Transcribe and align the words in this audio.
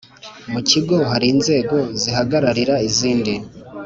Mu 0.51 0.59
kigo 0.69 0.95
hari 1.11 1.25
inzego 1.33 1.75
zihagararira 2.01 2.75
izindi. 2.89 3.33